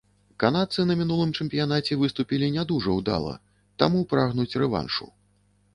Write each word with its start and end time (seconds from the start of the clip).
Канадцы 0.43 0.85
на 0.91 0.95
мінулым 1.01 1.33
чэмпіянаце 1.43 1.97
выступілі 2.05 2.49
не 2.59 2.63
дужа 2.73 2.91
ўдала, 2.99 3.39
таму 3.83 4.07
прагнуць 4.17 4.53
рэваншу. 4.65 5.05